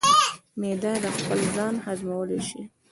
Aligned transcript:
معده 0.61 0.91
خپل 1.17 1.39
ځان 1.55 1.73
هضمولی 1.85 2.39
شي. 2.49 2.61